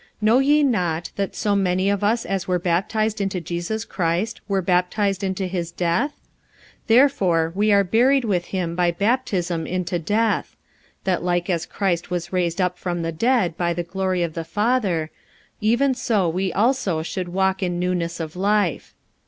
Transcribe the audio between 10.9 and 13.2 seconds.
that like as Christ was raised up from the